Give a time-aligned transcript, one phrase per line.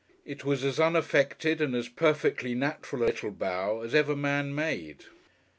[0.25, 5.05] It was as unaffected and as perfectly natural a little bow, as ever man made.